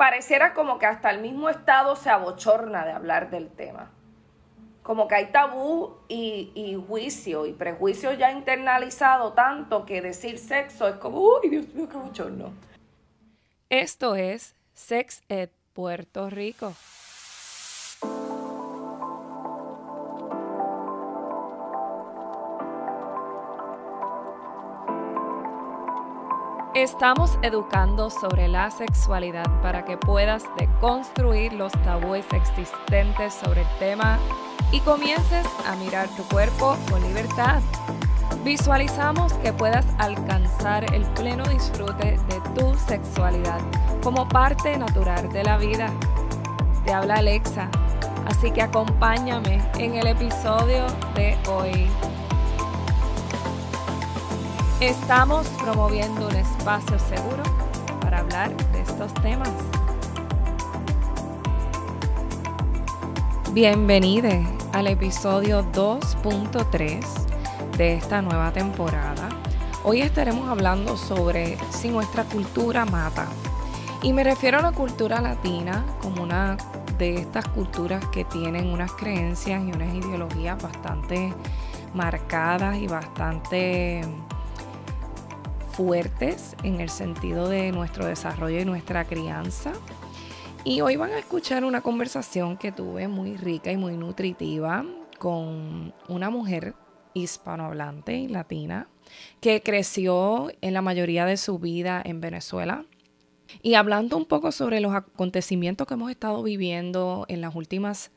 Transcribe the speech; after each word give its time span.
pareciera 0.00 0.54
como 0.54 0.78
que 0.78 0.86
hasta 0.86 1.10
el 1.10 1.20
mismo 1.20 1.50
Estado 1.50 1.94
se 1.94 2.08
abochorna 2.08 2.86
de 2.86 2.92
hablar 2.92 3.28
del 3.28 3.50
tema. 3.50 3.90
Como 4.82 5.06
que 5.06 5.14
hay 5.14 5.26
tabú 5.26 5.98
y, 6.08 6.52
y 6.54 6.82
juicio 6.88 7.44
y 7.44 7.52
prejuicio 7.52 8.14
ya 8.14 8.32
internalizado 8.32 9.34
tanto 9.34 9.84
que 9.84 10.00
decir 10.00 10.38
sexo 10.38 10.88
es 10.88 10.96
como, 10.96 11.18
uy, 11.18 11.50
Dios 11.50 11.68
mío, 11.74 11.86
qué 11.86 11.98
bochorno. 11.98 12.50
Esto 13.68 14.14
es 14.14 14.54
Sex 14.72 15.20
Ed 15.28 15.50
Puerto 15.74 16.30
Rico. 16.30 16.72
Estamos 26.80 27.38
educando 27.42 28.08
sobre 28.08 28.48
la 28.48 28.70
sexualidad 28.70 29.44
para 29.60 29.84
que 29.84 29.98
puedas 29.98 30.44
deconstruir 30.58 31.52
los 31.52 31.72
tabúes 31.84 32.24
existentes 32.32 33.34
sobre 33.34 33.60
el 33.60 33.68
tema 33.78 34.18
y 34.72 34.80
comiences 34.80 35.46
a 35.66 35.76
mirar 35.76 36.08
tu 36.16 36.22
cuerpo 36.22 36.78
con 36.90 37.02
libertad. 37.02 37.60
Visualizamos 38.44 39.34
que 39.34 39.52
puedas 39.52 39.84
alcanzar 39.98 40.94
el 40.94 41.02
pleno 41.12 41.44
disfrute 41.44 42.16
de 42.16 42.40
tu 42.58 42.74
sexualidad 42.78 43.60
como 44.02 44.26
parte 44.26 44.78
natural 44.78 45.30
de 45.34 45.44
la 45.44 45.58
vida. 45.58 45.90
Te 46.86 46.94
habla 46.94 47.16
Alexa, 47.16 47.68
así 48.24 48.52
que 48.52 48.62
acompáñame 48.62 49.60
en 49.76 49.96
el 49.96 50.06
episodio 50.06 50.86
de 51.14 51.36
hoy. 51.46 51.90
Estamos 54.80 55.46
promoviendo 55.62 56.26
un 56.26 56.34
espacio 56.36 56.98
seguro 56.98 57.42
para 58.00 58.20
hablar 58.20 58.56
de 58.72 58.80
estos 58.80 59.12
temas. 59.20 59.50
Bienvenido 63.52 64.30
al 64.72 64.86
episodio 64.86 65.70
2.3 65.72 67.04
de 67.76 67.92
esta 67.92 68.22
nueva 68.22 68.52
temporada. 68.52 69.28
Hoy 69.84 70.00
estaremos 70.00 70.48
hablando 70.48 70.96
sobre 70.96 71.58
si 71.68 71.90
nuestra 71.90 72.24
cultura 72.24 72.86
mata. 72.86 73.26
Y 74.00 74.14
me 74.14 74.24
refiero 74.24 74.60
a 74.60 74.62
la 74.62 74.72
cultura 74.72 75.20
latina 75.20 75.84
como 76.00 76.22
una 76.22 76.56
de 76.96 77.16
estas 77.16 77.46
culturas 77.48 78.02
que 78.06 78.24
tienen 78.24 78.72
unas 78.72 78.92
creencias 78.92 79.62
y 79.62 79.72
unas 79.72 79.94
ideologías 79.94 80.62
bastante 80.62 81.34
marcadas 81.92 82.78
y 82.78 82.86
bastante 82.86 84.08
fuertes 85.80 86.56
en 86.62 86.78
el 86.82 86.90
sentido 86.90 87.48
de 87.48 87.72
nuestro 87.72 88.04
desarrollo 88.04 88.60
y 88.60 88.66
nuestra 88.66 89.06
crianza. 89.06 89.72
Y 90.62 90.82
hoy 90.82 90.96
van 90.96 91.12
a 91.12 91.18
escuchar 91.18 91.64
una 91.64 91.80
conversación 91.80 92.58
que 92.58 92.70
tuve 92.70 93.08
muy 93.08 93.38
rica 93.38 93.72
y 93.72 93.78
muy 93.78 93.96
nutritiva 93.96 94.84
con 95.18 95.94
una 96.06 96.28
mujer 96.28 96.74
hispanohablante 97.14 98.14
y 98.14 98.28
latina 98.28 98.88
que 99.40 99.62
creció 99.62 100.52
en 100.60 100.74
la 100.74 100.82
mayoría 100.82 101.24
de 101.24 101.38
su 101.38 101.58
vida 101.58 102.02
en 102.04 102.20
Venezuela. 102.20 102.84
Y 103.62 103.72
hablando 103.72 104.18
un 104.18 104.26
poco 104.26 104.52
sobre 104.52 104.80
los 104.80 104.92
acontecimientos 104.92 105.86
que 105.86 105.94
hemos 105.94 106.10
estado 106.10 106.42
viviendo 106.42 107.24
en 107.28 107.40
las 107.40 107.54
últimas 107.54 108.10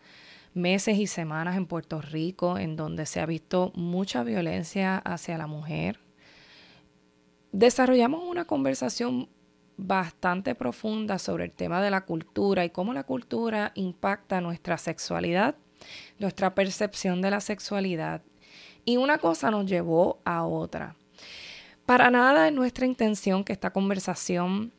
meses 0.54 0.98
y 0.98 1.08
semanas 1.08 1.56
en 1.56 1.66
Puerto 1.66 2.02
Rico, 2.02 2.58
en 2.58 2.76
donde 2.76 3.06
se 3.06 3.22
ha 3.22 3.26
visto 3.26 3.72
mucha 3.74 4.26
violencia 4.26 4.98
hacia 4.98 5.38
la 5.38 5.48
mujer, 5.48 6.03
desarrollamos 7.54 8.24
una 8.26 8.46
conversación 8.46 9.30
bastante 9.78 10.56
profunda 10.56 11.18
sobre 11.20 11.46
el 11.46 11.52
tema 11.52 11.82
de 11.82 11.92
la 11.92 12.02
cultura 12.02 12.66
y 12.66 12.72
cómo 12.72 12.94
la 12.94 13.04
cultura 13.04 13.72
impacta 13.76 14.42
nuestra 14.42 14.78
sexualidad, 14.78 15.56
nuestra 16.20 16.54
percepción 16.56 17.22
de 17.22 17.32
la 17.32 17.40
sexualidad. 17.40 18.22
Y 18.86 18.98
una 18.98 19.18
cosa 19.20 19.50
nos 19.50 19.66
llevó 19.66 20.20
a 20.26 20.46
otra. 20.46 20.96
Para 21.86 22.10
nada 22.10 22.48
es 22.48 22.54
nuestra 22.54 22.86
intención 22.86 23.44
que 23.44 23.54
esta 23.54 23.72
conversación 23.72 24.74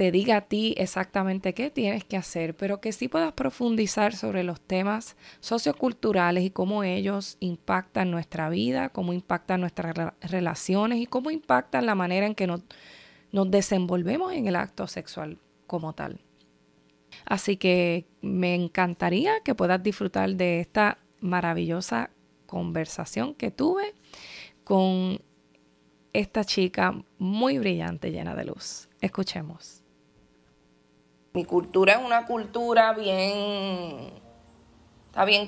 te 0.00 0.10
diga 0.10 0.38
a 0.38 0.40
ti 0.40 0.74
exactamente 0.78 1.52
qué 1.52 1.68
tienes 1.68 2.04
que 2.04 2.16
hacer, 2.16 2.56
pero 2.56 2.80
que 2.80 2.90
sí 2.90 3.06
puedas 3.06 3.34
profundizar 3.34 4.16
sobre 4.16 4.44
los 4.44 4.58
temas 4.58 5.14
socioculturales 5.40 6.42
y 6.42 6.48
cómo 6.48 6.84
ellos 6.84 7.36
impactan 7.38 8.10
nuestra 8.10 8.48
vida, 8.48 8.88
cómo 8.88 9.12
impactan 9.12 9.60
nuestras 9.60 9.94
relaciones 10.22 11.00
y 11.00 11.06
cómo 11.06 11.30
impactan 11.30 11.84
la 11.84 11.94
manera 11.94 12.24
en 12.24 12.34
que 12.34 12.46
nos, 12.46 12.62
desenvolvemos 13.30 14.32
en 14.32 14.46
el 14.46 14.56
acto 14.56 14.86
sexual 14.86 15.36
como 15.66 15.92
tal. 15.92 16.18
Así 17.26 17.58
que 17.58 18.06
me 18.22 18.54
encantaría 18.54 19.40
que 19.44 19.54
puedas 19.54 19.82
disfrutar 19.82 20.30
de 20.30 20.60
esta 20.60 20.96
maravillosa 21.20 22.08
conversación 22.46 23.34
que 23.34 23.50
tuve 23.50 23.92
con 24.64 25.20
esta 26.14 26.42
chica 26.42 26.94
muy 27.18 27.58
brillante, 27.58 28.10
llena 28.10 28.34
de 28.34 28.46
luz. 28.46 28.88
Escuchemos. 29.02 29.79
Mi 31.32 31.44
cultura 31.44 31.92
es 31.92 32.04
una 32.04 32.26
cultura 32.26 32.92
bien, 32.92 34.10
está 35.06 35.24
bien 35.24 35.46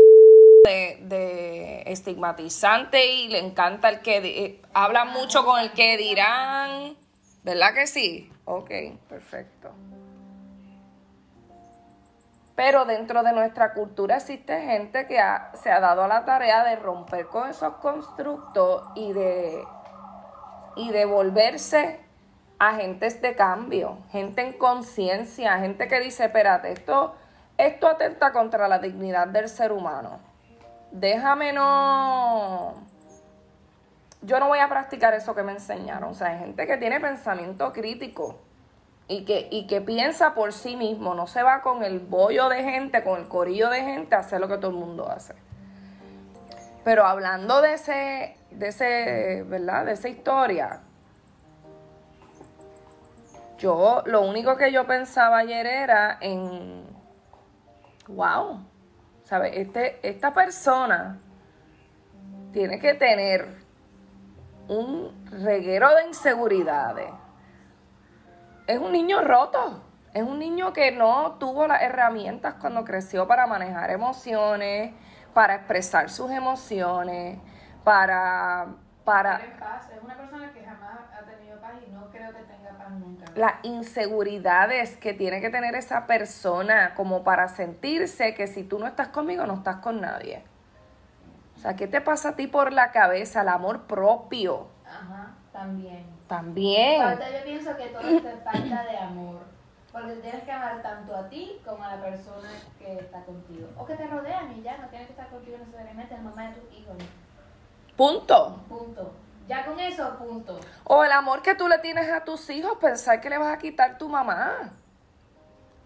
de, 0.65 1.83
estigmatizante 1.87 3.05
y 3.05 3.29
le 3.29 3.41
encanta 3.41 3.89
el 3.89 4.01
que 4.01 4.19
eh, 4.19 4.63
habla 4.73 5.05
mucho 5.05 5.45
con 5.45 5.59
el 5.59 5.73
que 5.73 5.97
dirán, 5.97 6.97
¿verdad 7.43 7.75
que 7.75 7.89
sí? 7.89 8.33
Ok, 8.45 8.71
perfecto. 9.09 9.73
Pero 12.55 12.85
dentro 12.85 13.25
de 13.25 13.33
nuestra 13.33 13.73
cultura 13.73 14.19
existe 14.19 14.61
gente 14.61 15.09
que 15.09 15.21
se 15.55 15.73
ha 15.73 15.81
dado 15.81 16.05
a 16.05 16.09
la 16.09 16.25
tarea 16.25 16.63
de 16.63 16.77
romper 16.77 17.27
con 17.27 17.51
esos 17.51 17.75
constructos 17.79 18.87
y 18.95 19.13
de, 19.13 19.65
y 20.77 20.91
de 20.93 21.05
volverse 21.07 22.02
agentes 22.69 23.21
de 23.21 23.35
cambio, 23.35 23.99
gente 24.13 24.41
en 24.41 24.53
conciencia, 24.53 25.59
gente 25.59 25.89
que 25.89 25.99
dice, 25.99 26.27
espérate, 26.27 26.71
esto, 26.71 27.17
esto 27.59 27.89
atenta 27.89 28.31
contra 28.33 28.69
la 28.69 28.79
dignidad 28.79 29.27
del 29.27 29.49
ser 29.49 29.73
humano. 29.73 30.21
Déjame 30.93 31.53
no... 31.53 32.75
Yo 34.21 34.39
no 34.39 34.47
voy 34.47 34.61
a 34.61 34.69
practicar 34.69 35.13
eso 35.15 35.35
que 35.35 35.43
me 35.43 35.51
enseñaron. 35.51 36.11
O 36.11 36.15
sea, 36.15 36.29
hay 36.29 36.39
gente 36.39 36.65
que 36.69 36.77
tiene 36.77 37.01
pensamiento 37.01 37.73
crítico 37.73 38.39
y 39.09 39.25
que, 39.25 39.49
y 39.51 39.67
que 39.67 39.81
piensa 39.81 40.33
por 40.33 40.53
sí 40.53 40.77
mismo, 40.77 41.15
no 41.15 41.27
se 41.27 41.43
va 41.43 41.63
con 41.63 41.83
el 41.83 41.99
bollo 41.99 42.49
de 42.49 42.63
gente, 42.63 43.03
con 43.03 43.19
el 43.19 43.27
corillo 43.27 43.71
de 43.71 43.83
gente 43.83 44.15
a 44.15 44.21
hacer 44.21 44.41
lo 44.41 44.47
que 44.47 44.59
todo 44.59 44.71
el 44.71 44.77
mundo 44.77 45.11
hace. 45.11 45.35
Pero 46.85 47.07
hablando 47.07 47.61
de 47.61 47.75
ese, 47.75 48.37
de 48.53 48.69
ese, 48.69 49.43
¿verdad? 49.49 49.87
De 49.87 49.93
esa 49.93 50.09
historia, 50.09 50.83
yo, 53.63 54.03
lo 54.07 54.23
único 54.23 54.57
que 54.57 54.73
yo 54.73 54.87
pensaba 54.89 55.39
ayer 55.39 55.65
era 55.67 56.19
en, 56.21 56.85
wow, 58.09 58.61
¿sabes? 59.23 59.53
Este, 59.55 60.01
esta 60.03 60.35
persona 60.35 61.21
tiene 62.53 62.81
que 62.81 62.95
tener 62.95 63.63
un 64.67 65.25
reguero 65.31 65.95
de 65.95 66.07
inseguridades. 66.09 67.11
Es 68.67 68.79
un 68.79 68.91
niño 68.91 69.21
roto. 69.21 69.85
Es 70.13 70.25
un 70.25 70.41
niño 70.41 70.73
que 70.73 70.91
no 70.91 71.37
tuvo 71.39 71.67
las 71.67 71.83
herramientas 71.83 72.55
cuando 72.61 72.85
creció 72.85 73.27
para 73.27 73.47
manejar 73.47 73.91
emociones, 73.91 74.93
para 75.33 75.55
expresar 75.55 76.11
sus 76.11 76.31
emociones, 76.33 77.39
para... 77.85 78.67
para 79.05 79.37
es 79.37 80.03
una 80.03 80.17
persona 80.17 80.53
que 80.53 80.63
jamás 80.63 80.99
ha 81.19 81.25
tenido 81.25 81.59
paz 81.61 81.73
y 81.87 81.91
no 81.91 82.11
creo 82.11 82.31
que 82.33 82.43
tenga 82.43 82.62
las 83.35 83.55
inseguridades 83.63 84.97
que 84.97 85.13
tiene 85.15 85.41
que 85.41 85.51
tener 85.51 85.75
esa 85.75 86.07
persona 86.07 86.95
como 86.95 87.25
para 87.25 87.49
sentirse 87.49 88.35
que 88.35 88.47
si 88.47 88.63
tú 88.63 88.79
no 88.79 88.87
estás 88.87 89.09
conmigo, 89.09 89.47
no 89.47 89.55
estás 89.55 89.77
con 89.77 90.01
nadie. 90.01 90.43
O 91.57 91.61
sea, 91.61 91.77
¿qué 91.77 91.87
te 91.87 92.01
pasa 92.01 92.31
a 92.31 92.37
ti 92.37 92.47
por 92.47 92.73
la 92.73 92.91
cabeza? 92.91 93.43
El 93.43 93.49
amor 93.49 93.83
propio. 93.83 94.67
Ajá, 94.85 95.35
también. 95.53 96.05
También. 96.27 97.03
Ahorita 97.03 97.31
yo 97.31 97.45
pienso 97.45 97.77
que 97.77 97.87
todo 97.89 98.09
es 98.09 98.43
falta 98.45 98.85
de 98.85 98.99
amor. 98.99 99.41
Porque 99.93 100.13
tienes 100.15 100.43
que 100.45 100.51
amar 100.51 100.81
tanto 100.83 101.15
a 101.15 101.29
ti 101.29 101.61
como 101.65 101.85
a 101.85 101.97
la 101.97 102.03
persona 102.03 102.49
que 102.79 102.95
está 102.95 103.23
contigo. 103.25 103.69
O 103.77 103.85
que 103.85 103.95
te 103.95 104.07
rodean 104.07 104.51
y 104.59 104.63
ya, 104.63 104.79
no 104.79 104.89
tienes 104.89 105.07
que 105.09 105.13
estar 105.13 105.29
contigo 105.29 105.59
necesariamente, 105.59 106.15
la 106.15 106.23
mamá 106.23 106.49
de 106.49 106.61
tus 106.61 106.73
hijos. 106.73 106.97
Punto. 107.97 108.57
Punto. 108.69 109.13
Ya 109.49 109.65
con 109.65 109.79
eso, 109.81 110.17
punto. 110.17 110.59
O 110.85 111.05
el 111.05 111.13
amor 111.13 111.43
que 111.43 111.55
tú 111.55 111.69
le 111.69 111.79
tienes 111.79 112.09
a 112.11 112.25
tus 112.25 112.49
hijos, 112.51 112.79
pensar 112.79 113.21
que 113.21 113.29
le 113.29 113.39
vas 113.39 113.55
a 113.55 113.59
quitar 113.59 113.99
tu 113.99 114.09
mamá. 114.09 114.73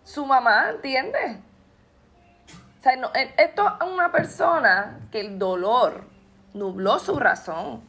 Su 0.05 0.25
mamá, 0.25 0.71
¿entiendes? 0.71 1.39
O 2.79 2.83
sea, 2.83 2.95
e, 3.15 3.35
esto 3.39 3.67
es 3.81 3.89
una 3.89 4.13
persona 4.13 5.01
que 5.11 5.21
el 5.21 5.39
dolor 5.39 6.05
nubló 6.55 6.99
su 6.99 7.19
razón. 7.19 7.83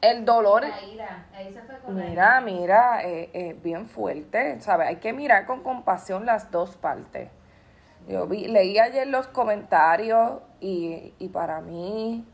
el 0.00 0.24
dolor... 0.24 0.62
La 0.62 0.82
ira, 0.82 1.26
ahí 1.34 1.52
se 1.52 1.60
fue 1.62 1.78
con 1.78 1.98
la 1.98 2.04
Mira, 2.04 2.40
mira, 2.40 3.04
eh, 3.04 3.30
eh, 3.32 3.56
bien 3.62 3.86
fuerte, 3.86 4.60
¿sabes? 4.60 4.88
Hay 4.88 4.96
que 4.96 5.12
mirar 5.12 5.46
con 5.46 5.62
compasión 5.62 6.26
las 6.26 6.50
dos 6.50 6.76
partes. 6.76 7.30
Yo 8.08 8.26
vi, 8.26 8.48
leí 8.48 8.78
ayer 8.78 9.06
los 9.06 9.26
comentarios 9.28 10.40
y, 10.60 11.12
y 11.18 11.28
para 11.28 11.60
mí, 11.60 12.24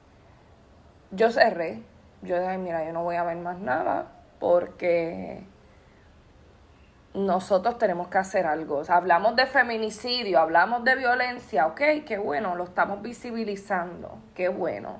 yo 1.10 1.30
cerré. 1.30 1.82
Yo 2.22 2.40
dije, 2.40 2.56
mira, 2.58 2.84
yo 2.86 2.92
no 2.92 3.02
voy 3.02 3.16
a 3.16 3.24
ver 3.24 3.36
más 3.36 3.58
nada 3.58 4.12
porque 4.38 5.44
nosotros 7.12 7.78
tenemos 7.78 8.08
que 8.08 8.18
hacer 8.18 8.46
algo. 8.46 8.82
Hablamos 8.88 9.36
de 9.36 9.46
feminicidio, 9.46 10.38
hablamos 10.40 10.84
de 10.84 10.96
violencia, 10.96 11.66
ok, 11.66 11.80
qué 12.06 12.18
bueno, 12.18 12.56
lo 12.56 12.64
estamos 12.64 13.02
visibilizando, 13.02 14.18
qué 14.34 14.48
bueno. 14.48 14.98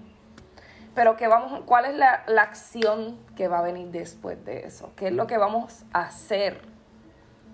Pero 0.95 1.17
¿qué 1.17 1.27
vamos, 1.27 1.63
¿cuál 1.67 1.87
es 1.87 1.95
la, 1.97 2.23
la 2.27 2.43
acción 2.43 3.19
que 3.37 3.49
va 3.49 3.59
a 3.59 3.63
venir 3.63 3.89
después 3.89 4.45
de 4.45 4.65
eso? 4.67 4.93
¿Qué 4.97 5.09
es 5.09 5.13
lo 5.13 5.27
que 5.27 5.39
vamos 5.39 5.85
a 5.93 6.03
hacer 6.03 6.61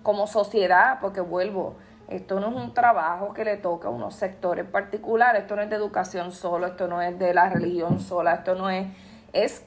como 0.03 0.27
sociedad? 0.27 0.99
Porque 1.01 1.21
vuelvo, 1.21 1.75
esto 2.11 2.39
no 2.39 2.49
es 2.49 2.55
un 2.55 2.73
trabajo 2.73 3.33
que 3.33 3.45
le 3.45 3.57
toca 3.57 3.87
a 3.87 3.91
unos 3.91 4.15
sectores 4.15 4.65
particulares, 4.65 5.43
esto 5.43 5.55
no 5.55 5.61
es 5.61 5.69
de 5.69 5.75
educación 5.77 6.31
solo, 6.31 6.67
esto 6.67 6.87
no 6.87 7.01
es 7.01 7.17
de 7.17 7.33
la 7.33 7.49
religión 7.49 7.99
sola, 7.99 8.35
esto 8.35 8.53
no 8.55 8.69
es, 8.69 8.87
es, 9.33 9.65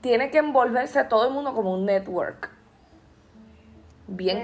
tiene 0.00 0.30
que 0.30 0.38
envolverse 0.38 1.04
todo 1.04 1.28
el 1.28 1.34
mundo 1.34 1.54
como 1.54 1.72
un 1.72 1.84
network. 1.84 2.50
Bien 4.08 4.42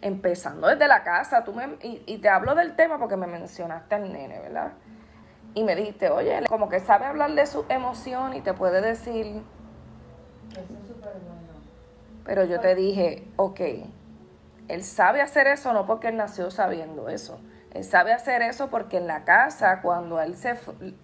empezando 0.00 0.68
desde 0.68 0.88
la 0.88 1.02
casa, 1.02 1.44
tú 1.44 1.52
me, 1.52 1.76
y, 1.82 2.02
y 2.06 2.18
te 2.18 2.28
hablo 2.28 2.54
del 2.54 2.76
tema 2.76 2.98
porque 2.98 3.16
me 3.16 3.26
mencionaste 3.26 3.94
al 3.94 4.12
nene, 4.12 4.38
¿verdad? 4.40 4.72
Y 5.54 5.64
me 5.64 5.74
dijiste, 5.74 6.10
oye, 6.10 6.44
como 6.48 6.68
que 6.68 6.80
sabe 6.80 7.06
hablar 7.06 7.32
de 7.32 7.46
su 7.46 7.64
emoción 7.68 8.34
y 8.34 8.40
te 8.40 8.54
puede 8.54 8.80
decir, 8.80 9.42
Eso 10.50 10.60
es 10.60 10.86
súper 10.86 11.12
bueno. 11.14 11.52
pero 12.24 12.44
yo 12.44 12.60
te 12.60 12.74
dije, 12.74 13.26
ok, 13.36 13.60
él 14.68 14.84
sabe 14.84 15.20
hacer 15.22 15.46
eso 15.46 15.72
no 15.72 15.86
porque 15.86 16.08
él 16.08 16.16
nació 16.16 16.50
sabiendo 16.50 17.08
eso, 17.08 17.40
él 17.72 17.84
sabe 17.84 18.12
hacer 18.12 18.42
eso 18.42 18.68
porque 18.68 18.98
en 18.98 19.06
la 19.06 19.24
casa, 19.24 19.80
cuando 19.82 20.20
él 20.20 20.36
se, 20.36 20.56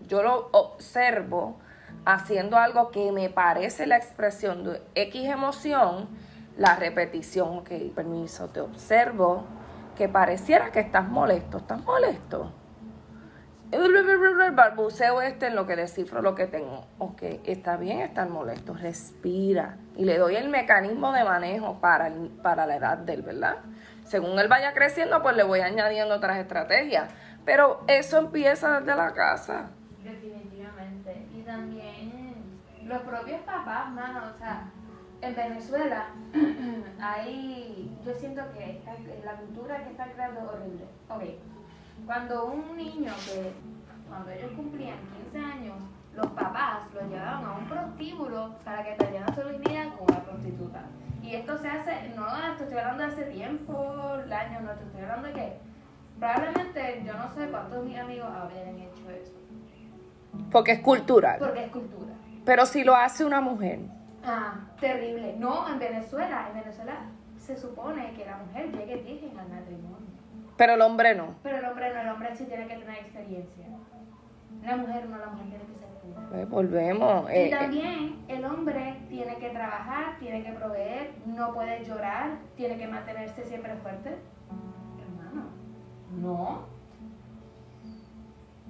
yo 0.06 0.22
lo 0.22 0.48
observo 0.52 1.56
haciendo 2.04 2.56
algo 2.56 2.90
que 2.90 3.12
me 3.12 3.30
parece 3.30 3.86
la 3.86 3.96
expresión 3.96 4.64
de 4.64 4.82
X 4.94 5.28
emoción, 5.28 6.08
la 6.56 6.76
repetición, 6.76 7.58
ok, 7.58 7.70
permiso, 7.94 8.48
te 8.48 8.60
observo 8.60 9.44
que 9.96 10.08
pareciera 10.08 10.70
que 10.70 10.80
estás 10.80 11.08
molesto, 11.08 11.58
estás 11.58 11.82
molesto. 11.82 12.52
El 13.72 14.52
balbuceo 14.52 15.20
este 15.22 15.48
en 15.48 15.56
lo 15.56 15.66
que 15.66 15.74
descifro 15.76 16.22
lo 16.22 16.34
que 16.34 16.46
tengo. 16.46 16.86
Ok, 16.98 17.22
está 17.44 17.76
bien 17.76 18.00
estar 18.00 18.28
molesto, 18.28 18.74
respira. 18.74 19.76
Y 19.96 20.04
le 20.04 20.18
doy 20.18 20.36
el 20.36 20.48
mecanismo 20.48 21.12
de 21.12 21.24
manejo 21.24 21.80
para, 21.80 22.06
el- 22.08 22.28
para 22.42 22.66
la 22.66 22.76
edad 22.76 22.98
del, 22.98 23.22
¿verdad? 23.22 23.56
Según 24.04 24.38
él 24.38 24.48
vaya 24.48 24.74
creciendo, 24.74 25.22
pues 25.22 25.34
le 25.36 25.42
voy 25.42 25.60
añadiendo 25.60 26.14
otras 26.14 26.36
estrategias. 26.38 27.10
Pero 27.44 27.82
eso 27.88 28.18
empieza 28.18 28.80
desde 28.80 28.94
la 28.96 29.12
casa. 29.12 29.70
Definitivamente. 30.02 31.26
Y 31.34 31.42
también 31.42 32.34
los 32.84 33.02
propios 33.02 33.40
papás, 33.42 33.90
mano, 33.92 34.20
o 34.32 34.38
sea, 34.38 34.64
en 35.20 35.34
Venezuela 35.34 36.06
hay, 37.00 37.90
yo 38.04 38.14
siento 38.14 38.42
que 38.52 38.82
la 39.24 39.32
cultura 39.36 39.82
que 39.84 39.90
está 39.90 40.04
creando 40.12 40.40
es 40.40 40.46
horrible. 40.48 40.84
Ok, 41.08 41.22
cuando 42.06 42.46
un 42.46 42.76
niño 42.76 43.12
que, 43.26 43.52
cuando 44.08 44.30
ellos 44.30 44.52
cumplían 44.56 44.98
15 45.32 45.38
años, 45.38 45.76
los 46.14 46.26
papás 46.28 46.82
lo 46.94 47.08
llevaban 47.08 47.44
a 47.44 47.52
un 47.54 47.66
prostíbulo 47.66 48.54
para 48.64 48.84
que 48.84 48.92
perdieran 48.92 49.34
su 49.34 49.42
virginidad 49.42 49.94
con 49.96 50.10
una 50.10 50.22
prostituta. 50.22 50.82
Y 51.22 51.34
esto 51.34 51.58
se 51.58 51.68
hace, 51.68 52.12
no 52.14 52.26
esto 52.36 52.64
estoy 52.64 52.78
hablando 52.78 53.04
de 53.04 53.12
hace 53.12 53.22
tiempo, 53.24 53.74
años, 54.30 54.62
no 54.62 54.72
te 54.72 54.84
estoy 54.84 55.00
hablando 55.02 55.28
de 55.28 55.34
que 55.34 55.56
probablemente 56.18 57.02
yo 57.04 57.14
no 57.14 57.34
sé 57.34 57.48
cuántos 57.50 57.82
de 57.82 57.88
mis 57.88 57.98
amigos 57.98 58.28
habrían 58.30 58.78
hecho 58.78 59.10
eso. 59.10 59.32
Porque 60.50 60.72
es 60.72 60.80
cultural. 60.80 61.38
Porque 61.38 61.64
es 61.64 61.70
cultura. 61.70 62.12
Pero 62.44 62.66
si 62.66 62.84
lo 62.84 62.94
hace 62.94 63.24
una 63.24 63.40
mujer. 63.40 63.80
Ah, 64.24 64.54
terrible. 64.80 65.34
No, 65.38 65.68
en 65.68 65.78
Venezuela, 65.78 66.48
en 66.48 66.60
Venezuela 66.60 66.96
se 67.38 67.56
supone 67.56 68.12
que 68.14 68.24
la 68.24 68.38
mujer 68.38 68.70
llegue 68.72 68.96
virgen 68.96 69.38
al 69.38 69.48
matrimonio. 69.48 69.94
Pero 70.56 70.74
el 70.74 70.80
hombre 70.82 71.14
no. 71.14 71.34
Pero 71.42 71.53
hombre 72.34 72.36
sí 72.36 72.44
tiene 72.44 72.66
que 72.66 72.76
tener 72.76 72.98
experiencia. 72.98 73.66
La 74.62 74.76
mujer 74.76 75.08
no, 75.08 75.18
la 75.18 75.26
mujer 75.26 75.46
tiene 75.48 75.64
que 75.64 75.78
ser 75.78 75.88
pura. 76.02 76.28
Pues 76.30 76.48
volvemos. 76.48 77.30
eh, 77.30 77.44
Y 77.46 77.48
eh, 77.48 77.56
también 77.56 78.24
el 78.28 78.44
hombre 78.44 79.00
tiene 79.08 79.36
que 79.36 79.50
trabajar, 79.50 80.18
tiene 80.18 80.42
que 80.42 80.52
proveer, 80.52 81.12
no 81.26 81.52
puede 81.52 81.84
llorar, 81.84 82.38
tiene 82.56 82.76
que 82.78 82.86
mantenerse 82.86 83.44
siempre 83.44 83.74
fuerte. 83.76 84.16
Hermano, 85.00 85.50
no. 86.20 86.74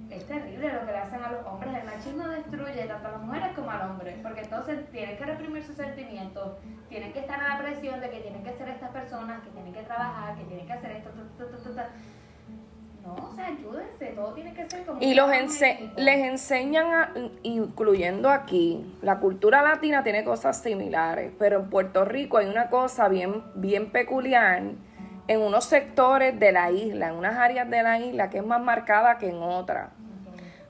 Es 0.09 0.27
terrible 0.27 0.71
lo 0.71 0.79
que 0.85 0.91
le 0.91 0.97
hacen 0.97 1.21
a 1.23 1.31
los 1.31 1.45
hombres. 1.47 1.73
El 1.73 1.85
machismo 1.85 2.27
destruye 2.27 2.85
tanto 2.85 3.07
a 3.07 3.11
las 3.11 3.21
mujeres 3.21 3.49
como 3.55 3.71
al 3.71 3.89
hombre. 3.89 4.19
Porque 4.21 4.41
entonces 4.41 4.89
tienen 4.91 5.17
que 5.17 5.25
reprimir 5.25 5.63
sus 5.63 5.75
sentimientos, 5.75 6.57
tienen 6.89 7.11
que 7.11 7.19
estar 7.19 7.39
a 7.41 7.55
la 7.55 7.63
presión 7.63 7.99
de 8.01 8.09
que 8.11 8.19
tienen 8.21 8.43
que 8.43 8.53
ser 8.53 8.69
estas 8.69 8.91
personas, 8.91 9.41
que 9.43 9.49
tienen 9.49 9.73
que 9.73 9.81
trabajar, 9.83 10.35
que 10.35 10.43
tienen 10.43 10.67
que 10.67 10.73
hacer 10.73 10.91
esto. 10.91 11.09
ta, 11.37 11.45
ta, 11.45 11.75
ta. 11.75 11.89
No, 13.05 13.13
o 13.13 13.35
sea, 13.35 13.47
ayúdense, 13.47 14.05
todo 14.15 14.33
tiene 14.33 14.53
que 14.53 14.67
ser 14.69 14.83
como. 14.85 14.99
Y 15.01 15.13
los 15.13 15.31
en 15.31 15.45
ense- 15.47 15.91
les 15.95 16.17
enseñan, 16.25 16.87
a- 16.93 17.13
incluyendo 17.43 18.29
aquí, 18.31 18.83
la 19.01 19.19
cultura 19.19 19.61
latina 19.61 20.01
tiene 20.03 20.23
cosas 20.23 20.57
similares, 20.61 21.31
pero 21.37 21.59
en 21.59 21.69
Puerto 21.69 22.03
Rico 22.03 22.37
hay 22.37 22.47
una 22.47 22.69
cosa 22.69 23.07
bien, 23.07 23.43
bien 23.53 23.91
peculiar 23.91 24.63
en 25.27 25.41
unos 25.41 25.65
sectores 25.65 26.39
de 26.39 26.51
la 26.51 26.71
isla, 26.71 27.09
en 27.09 27.15
unas 27.15 27.37
áreas 27.37 27.69
de 27.69 27.83
la 27.83 27.99
isla 27.99 28.29
que 28.29 28.39
es 28.39 28.45
más 28.45 28.61
marcada 28.61 29.17
que 29.19 29.29
en 29.29 29.37
otras. 29.41 29.89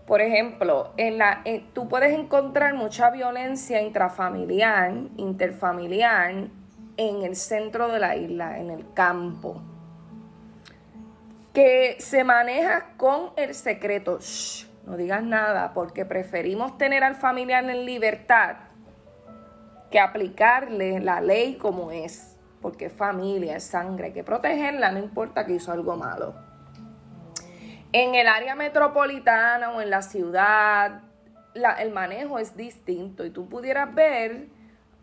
Por 0.05 0.21
ejemplo, 0.21 0.91
en 0.97 1.17
la, 1.17 1.41
en- 1.45 1.67
tú 1.73 1.87
puedes 1.87 2.13
encontrar 2.13 2.73
mucha 2.73 3.09
violencia 3.11 3.81
intrafamiliar, 3.81 4.91
interfamiliar, 5.17 6.31
en 6.97 7.23
el 7.23 7.35
centro 7.35 7.87
de 7.89 7.99
la 7.99 8.15
isla, 8.15 8.59
en 8.59 8.69
el 8.71 8.85
campo 8.93 9.61
que 11.55 11.95
se 11.99 12.25
maneja 12.25 12.97
con 12.97 13.31
el 13.37 13.55
secreto. 13.55 14.19
Shh, 14.19 14.67
no 14.85 14.97
digas 14.97 15.23
nada, 15.23 15.73
porque 15.73 16.05
preferimos 16.05 16.77
tener 16.77 17.01
al 17.03 17.15
familiar 17.15 17.63
en 17.67 17.85
libertad 17.85 18.57
que 19.89 20.01
aplicarle 20.01 20.99
la 20.99 21.21
ley 21.21 21.55
como 21.55 21.91
es, 21.91 22.35
porque 22.61 22.87
es 22.87 22.93
familia, 22.93 23.55
es 23.55 23.63
sangre, 23.63 24.07
hay 24.07 24.13
que 24.13 24.23
protegerla, 24.23 24.91
no 24.91 24.99
importa 24.99 25.45
que 25.45 25.53
hizo 25.53 25.71
algo 25.71 25.95
malo. 25.95 26.35
En 27.93 28.15
el 28.15 28.27
área 28.27 28.55
metropolitana 28.55 29.71
o 29.71 29.79
en 29.79 29.89
la 29.89 30.01
ciudad, 30.01 31.03
el 31.79 31.91
manejo 31.91 32.37
es 32.37 32.57
distinto 32.57 33.25
y 33.25 33.29
tú 33.29 33.47
pudieras 33.47 33.95
ver 33.95 34.49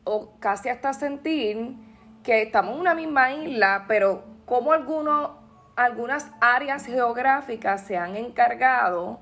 o 0.05 0.35
casi 0.39 0.69
hasta 0.69 0.93
sentir 0.93 1.77
que 2.23 2.43
estamos 2.43 2.75
en 2.75 2.81
una 2.81 2.95
misma 2.95 3.33
isla, 3.33 3.87
pero 3.89 4.25
como 4.45 4.73
algunos, 4.75 5.42
algunas 5.77 6.31
áreas 6.41 6.87
geográficas 6.87 7.87
se 7.87 7.97
han 7.97 8.17
encargado 8.17 9.21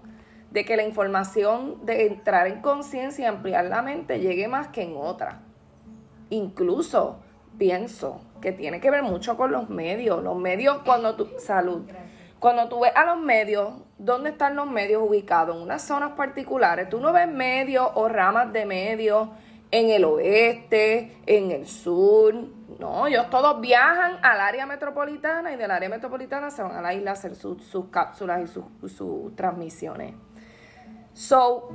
de 0.51 0.65
que 0.65 0.77
la 0.77 0.83
información 0.83 1.85
de 1.85 2.07
entrar 2.07 2.47
en 2.49 2.61
conciencia 2.61 3.25
y 3.25 3.27
ampliar 3.27 3.67
la 3.67 3.83
mente 3.83 4.19
llegue 4.19 4.49
más 4.49 4.69
que 4.69 4.83
en 4.83 4.97
otras. 4.97 5.37
Incluso 6.29 7.21
pienso 7.59 8.21
que 8.41 8.53
tiene 8.53 8.81
que 8.81 8.91
ver 8.91 9.03
mucho 9.03 9.37
con 9.37 9.53
los 9.53 9.69
medios. 9.69 10.23
Los 10.23 10.37
medios 10.37 10.79
cuando 10.85 11.15
tú... 11.15 11.29
Salud. 11.39 11.83
Cuando 12.41 12.69
tú 12.69 12.81
ves 12.81 12.93
a 12.97 13.05
los 13.05 13.19
medios, 13.19 13.75
¿dónde 13.99 14.31
están 14.31 14.57
los 14.57 14.67
medios 14.67 15.03
ubicados? 15.07 15.55
En 15.55 15.63
unas 15.63 15.83
zonas 15.83 16.13
particulares. 16.13 16.89
Tú 16.89 16.99
no 16.99 17.13
ves 17.13 17.29
medios 17.29 17.89
o 17.95 18.09
ramas 18.09 18.51
de 18.53 18.65
medios 18.65 19.29
en 19.71 19.91
el 19.91 20.05
oeste, 20.05 21.19
en 21.27 21.51
el 21.51 21.67
sur. 21.67 22.35
No, 22.79 23.07
ellos 23.07 23.29
todos 23.31 23.61
viajan 23.61 24.19
al 24.23 24.41
área 24.41 24.65
metropolitana 24.65 25.53
y 25.53 25.57
del 25.57 25.71
área 25.71 25.89
metropolitana 25.89 26.51
se 26.51 26.63
van 26.63 26.77
a 26.77 26.81
la 26.81 26.95
isla 26.95 27.11
a 27.11 27.13
hacer 27.15 27.35
sus, 27.35 27.63
sus 27.65 27.87
cápsulas 27.87 28.43
y 28.43 28.47
sus, 28.47 28.65
sus 28.93 29.35
transmisiones. 29.37 30.15
So, 31.13 31.71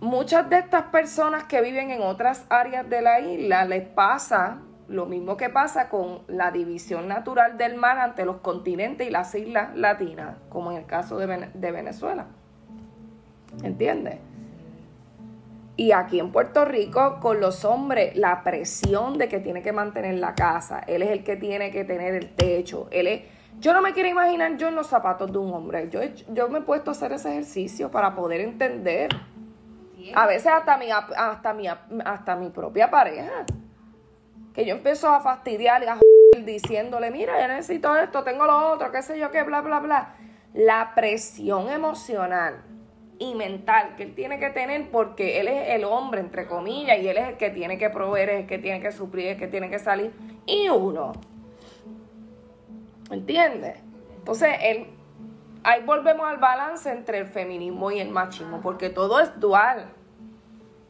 muchas 0.00 0.48
de 0.50 0.58
estas 0.58 0.84
personas 0.84 1.44
que 1.44 1.60
viven 1.62 1.90
en 1.90 2.02
otras 2.02 2.44
áreas 2.50 2.88
de 2.88 3.00
la 3.02 3.20
isla 3.20 3.64
les 3.64 3.88
pasa 3.88 4.58
lo 4.88 5.06
mismo 5.06 5.36
que 5.36 5.48
pasa 5.48 5.88
con 5.88 6.22
la 6.28 6.52
división 6.52 7.08
natural 7.08 7.58
del 7.58 7.76
mar 7.76 7.98
ante 7.98 8.24
los 8.24 8.36
continentes 8.36 9.08
y 9.08 9.10
las 9.10 9.34
islas 9.34 9.74
latinas, 9.74 10.36
como 10.48 10.70
en 10.70 10.76
el 10.78 10.86
caso 10.86 11.18
de, 11.18 11.26
Vene- 11.26 11.50
de 11.54 11.72
Venezuela. 11.72 12.26
¿Entiendes? 13.64 14.20
Y 15.76 15.92
aquí 15.92 16.18
en 16.18 16.32
Puerto 16.32 16.64
Rico, 16.64 17.18
con 17.20 17.38
los 17.38 17.66
hombres, 17.66 18.16
la 18.16 18.42
presión 18.42 19.18
de 19.18 19.28
que 19.28 19.40
tiene 19.40 19.62
que 19.62 19.72
mantener 19.72 20.14
la 20.14 20.34
casa, 20.34 20.80
él 20.86 21.02
es 21.02 21.10
el 21.10 21.22
que 21.22 21.36
tiene 21.36 21.70
que 21.70 21.84
tener 21.84 22.14
el 22.14 22.34
techo, 22.34 22.88
él 22.90 23.06
es... 23.06 23.22
Yo 23.58 23.72
no 23.72 23.82
me 23.82 23.92
quiero 23.92 24.08
imaginar 24.08 24.56
yo 24.56 24.68
en 24.68 24.74
los 24.74 24.86
zapatos 24.86 25.32
de 25.32 25.38
un 25.38 25.52
hombre. 25.52 25.88
Yo, 25.88 26.00
yo 26.28 26.48
me 26.48 26.58
he 26.58 26.62
puesto 26.62 26.90
a 26.90 26.92
hacer 26.92 27.12
ese 27.12 27.30
ejercicio 27.30 27.90
para 27.90 28.14
poder 28.14 28.42
entender. 28.42 29.08
A 30.14 30.26
veces 30.26 30.48
hasta 30.48 30.76
mi, 30.76 30.90
hasta 30.90 31.54
mi, 31.54 31.66
hasta 31.66 32.36
mi 32.36 32.50
propia 32.50 32.90
pareja. 32.90 33.46
Que 34.52 34.66
yo 34.66 34.74
empiezo 34.74 35.08
a 35.08 35.20
fastidiar 35.20 35.82
y 35.82 35.86
a 35.86 35.94
joder 35.94 36.44
diciéndole, 36.44 37.10
mira, 37.10 37.40
yo 37.40 37.48
necesito 37.48 37.96
esto, 37.96 38.22
tengo 38.24 38.44
lo 38.44 38.72
otro, 38.72 38.92
qué 38.92 39.00
sé 39.00 39.18
yo, 39.18 39.30
qué, 39.30 39.42
bla, 39.42 39.62
bla, 39.62 39.80
bla. 39.80 40.14
La 40.52 40.92
presión 40.94 41.70
emocional 41.70 42.62
y 43.18 43.34
mental 43.34 43.94
que 43.96 44.04
él 44.04 44.14
tiene 44.14 44.38
que 44.38 44.50
tener 44.50 44.90
porque 44.90 45.40
él 45.40 45.48
es 45.48 45.70
el 45.70 45.84
hombre, 45.84 46.20
entre 46.20 46.46
comillas, 46.46 46.98
y 46.98 47.08
él 47.08 47.16
es 47.16 47.28
el 47.28 47.36
que 47.36 47.50
tiene 47.50 47.78
que 47.78 47.90
proveer, 47.90 48.30
es 48.30 48.40
el 48.40 48.46
que 48.46 48.58
tiene 48.58 48.80
que 48.80 48.92
suplir, 48.92 49.26
es 49.26 49.32
el 49.34 49.38
que 49.38 49.48
tiene 49.48 49.70
que 49.70 49.78
salir. 49.78 50.12
Y 50.44 50.68
uno. 50.68 51.12
¿Entiendes? 53.10 53.78
Entonces, 54.18 54.50
él, 54.60 54.88
ahí 55.62 55.82
volvemos 55.84 56.26
al 56.26 56.38
balance 56.38 56.90
entre 56.90 57.18
el 57.18 57.26
feminismo 57.26 57.90
y 57.90 58.00
el 58.00 58.10
machismo, 58.10 58.60
porque 58.60 58.90
todo 58.90 59.20
es 59.20 59.38
dual. 59.40 59.86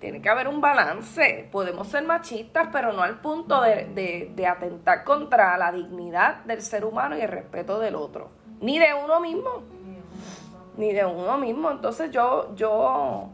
Tiene 0.00 0.20
que 0.20 0.28
haber 0.28 0.48
un 0.48 0.60
balance. 0.60 1.48
Podemos 1.52 1.88
ser 1.88 2.04
machistas, 2.04 2.68
pero 2.72 2.92
no 2.92 3.02
al 3.02 3.20
punto 3.20 3.60
de, 3.62 4.32
de 4.34 4.46
atentar 4.46 5.04
contra 5.04 5.56
la 5.56 5.72
dignidad 5.72 6.44
del 6.44 6.62
ser 6.62 6.84
humano 6.84 7.16
y 7.16 7.20
el 7.20 7.28
respeto 7.28 7.78
del 7.78 7.94
otro, 7.94 8.30
ni 8.60 8.78
de 8.78 8.88
uno 8.94 9.20
mismo 9.20 9.75
ni 10.76 10.92
de 10.92 11.04
uno 11.04 11.38
mismo. 11.38 11.70
Entonces 11.70 12.10
yo, 12.10 12.54
yo, 12.54 13.28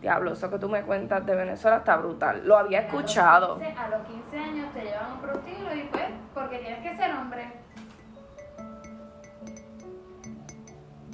diablo, 0.00 0.32
eso 0.32 0.50
que 0.50 0.58
tú 0.58 0.68
me 0.68 0.82
cuentas 0.82 1.24
de 1.24 1.34
Venezuela 1.34 1.78
está 1.78 1.96
brutal. 1.96 2.42
Lo 2.44 2.56
había 2.56 2.80
escuchado. 2.80 3.54
A 3.54 3.88
los 3.88 4.06
15, 4.06 4.38
años 4.38 4.72
te 4.72 4.82
llevan 4.82 5.12
un 5.12 5.20
prostíbulo 5.20 5.74
y 5.74 5.82
pues, 5.84 6.04
porque 6.34 6.58
tienes 6.58 6.82
que 6.82 6.96
ser 6.96 7.12
hombre. 7.12 7.52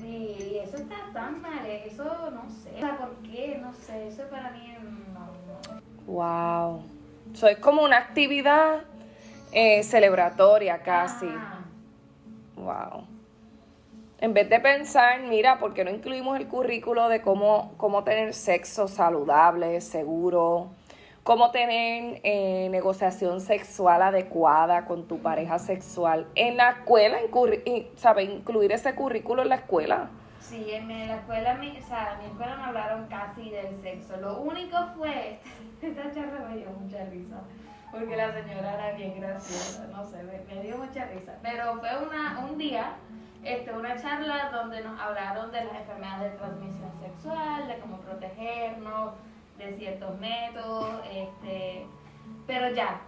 Y 0.03 0.59
eso 0.63 0.77
está 0.77 0.97
tan 1.13 1.43
mal, 1.43 1.67
eso 1.67 2.31
no 2.31 2.49
sé. 2.49 2.71
¿Por 2.99 3.15
qué? 3.31 3.59
No 3.61 3.73
sé, 3.75 4.09
eso 4.09 4.23
para 4.31 4.51
mí 4.53 4.75
no. 5.13 6.13
Wow. 6.13 6.83
Eso 7.35 7.47
es 7.47 7.59
como 7.59 7.83
una 7.83 7.99
actividad 7.99 8.85
eh, 9.53 9.83
celebratoria 9.83 10.83
casi. 10.83 11.29
Wow 12.57 13.18
en 14.21 14.35
vez 14.35 14.49
de 14.49 14.59
pensar, 14.59 15.21
mira, 15.21 15.59
¿por 15.59 15.75
qué 15.75 15.85
no 15.85 15.91
incluimos 15.91 16.39
el 16.39 16.49
currículo 16.49 17.09
de 17.09 17.23
cómo, 17.23 17.73
cómo 17.77 18.03
tener 18.03 18.35
sexo 18.35 18.89
saludable, 18.89 19.81
seguro? 19.81 20.71
Cómo 21.23 21.53
tener 21.53 22.21
eh, 22.25 22.69
negociación 22.71 23.41
sexual 23.41 24.03
adecuada 24.03 24.87
con 24.87 25.07
tu 25.07 25.19
pareja 25.21 25.59
sexual 25.61 26.27
en 26.35 26.57
la 26.57 26.71
escuela, 26.71 27.19
¿sabe? 27.97 28.25
Incluir 28.25 28.73
ese 28.73 28.95
currículo 28.95 29.43
en 29.43 29.51
la 29.51 29.57
escuela. 29.57 30.11
Sí, 30.41 30.67
en 30.73 30.89
la 30.89 31.17
escuela, 31.17 31.55
mi, 31.55 31.79
o 31.79 31.87
sea, 31.87 32.15
en 32.15 32.21
mi 32.21 32.25
escuela 32.27 32.57
no 32.57 32.65
hablaron 32.65 33.07
casi 33.07 33.51
del 33.51 33.81
sexo. 33.81 34.17
Lo 34.17 34.41
único 34.41 34.79
fue, 34.97 35.39
esta 35.83 36.11
charla 36.13 36.49
me 36.49 36.57
dio 36.57 36.71
mucha 36.71 37.05
risa, 37.05 37.43
porque 37.93 38.17
la 38.17 38.33
señora 38.33 38.75
era 38.75 38.97
bien 38.97 39.21
graciosa, 39.21 39.87
no 39.93 40.05
sé, 40.05 40.25
me, 40.25 40.41
me 40.53 40.63
dio 40.63 40.77
mucha 40.79 41.05
risa. 41.07 41.37
Pero 41.43 41.79
fue 41.79 41.91
una, 42.05 42.47
un 42.51 42.59
día 42.59 42.97
este, 43.49 43.73
una 43.73 43.97
charla 44.01 44.51
donde 44.51 44.83
nos 44.83 45.01
hablaron 45.01 45.51
de 45.51 45.65
las 45.65 45.75
enfermedades 45.75 46.33
de 46.33 46.39
transmisión 46.39 46.91
sexual, 47.01 47.67
de 47.67 47.79
cómo 47.79 47.99
protegernos, 48.01 49.15
de 49.57 49.77
ciertos 49.77 50.19
métodos, 50.19 51.01
este, 51.11 51.87
pero 52.47 52.71
ya, 52.75 53.01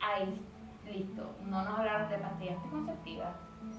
ahí, 0.00 0.40
listo. 0.86 1.34
No 1.42 1.62
nos 1.62 1.78
hablaron 1.78 2.08
de 2.08 2.18
pastillas 2.18 2.56
anticonceptivas, 2.56 3.34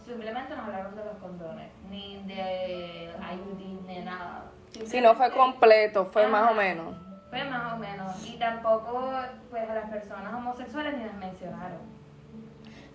simplemente 0.05 0.55
nos 0.55 0.65
hablaron 0.65 0.95
de 0.95 1.05
los 1.05 1.17
condones, 1.17 1.71
ni 1.89 2.21
de 2.23 3.11
IUD, 3.33 3.87
ni 3.87 3.99
nada. 4.01 4.45
Si 4.85 5.01
no 5.01 5.15
fue 5.15 5.31
completo, 5.31 6.05
fue 6.05 6.27
más 6.27 6.51
o 6.51 6.53
menos. 6.53 6.95
Fue 7.31 7.43
más 7.45 7.73
o 7.73 7.77
menos. 7.77 8.25
Y 8.27 8.37
tampoco 8.37 9.11
pues 9.49 9.69
a 9.69 9.73
las 9.73 9.89
personas 9.89 10.33
homosexuales 10.33 10.97
ni 10.97 11.05
las 11.05 11.15
mencionaron. 11.15 11.94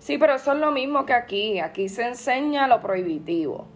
Sí, 0.00 0.16
pero 0.16 0.34
eso 0.34 0.52
es 0.52 0.58
lo 0.58 0.72
mismo 0.72 1.04
que 1.04 1.12
aquí. 1.12 1.60
Aquí 1.60 1.88
se 1.88 2.08
enseña 2.08 2.66
lo 2.66 2.80
prohibitivo. 2.80 3.68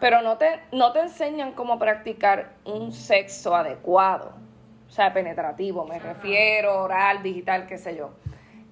Pero 0.00 0.22
no 0.22 0.38
te, 0.38 0.60
no 0.72 0.92
te 0.92 1.00
enseñan 1.00 1.52
cómo 1.52 1.78
practicar 1.78 2.52
un 2.64 2.92
sexo 2.92 3.54
adecuado. 3.54 4.32
O 4.88 4.90
sea, 4.90 5.12
penetrativo, 5.12 5.84
me 5.84 5.98
refiero, 5.98 6.82
oral, 6.82 7.22
digital, 7.22 7.66
qué 7.66 7.78
sé 7.78 7.96
yo. 7.96 8.10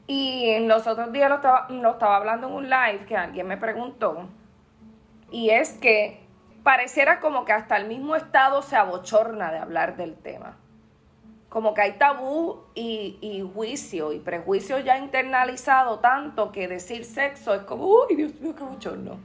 Y 0.06 0.50
en 0.50 0.68
los 0.68 0.86
otros 0.86 1.12
días 1.12 1.28
lo 1.28 1.36
estaba, 1.36 1.66
lo 1.68 1.92
estaba 1.92 2.16
hablando 2.16 2.48
en 2.48 2.54
un 2.54 2.70
live 2.70 3.04
que 3.06 3.16
alguien 3.16 3.46
me 3.46 3.56
preguntó. 3.56 4.28
Y 5.32 5.50
es 5.50 5.78
que 5.78 6.20
pareciera 6.62 7.20
como 7.20 7.44
que 7.44 7.52
hasta 7.52 7.76
el 7.76 7.86
mismo 7.86 8.14
Estado 8.14 8.62
se 8.62 8.76
abochorna 8.76 9.50
de 9.50 9.58
hablar 9.58 9.96
del 9.96 10.16
tema 10.16 10.59
como 11.50 11.74
que 11.74 11.82
hay 11.82 11.92
tabú 11.98 12.60
y, 12.74 13.44
juicio 13.52 14.12
y 14.12 14.20
prejuicio 14.20 14.78
ya 14.78 14.96
internalizado 14.96 15.98
tanto 15.98 16.52
que 16.52 16.68
decir 16.68 17.04
sexo 17.04 17.52
es 17.54 17.62
como, 17.62 17.86
uy, 17.86 18.14
Dios 18.14 18.40
mío, 18.40 18.54
qué 18.56 18.62
bochorno. 18.62 19.18